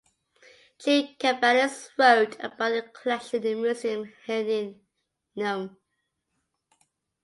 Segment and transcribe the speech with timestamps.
[0.79, 5.77] Jean Cabanis wrote about the collection in Museum Heineanum.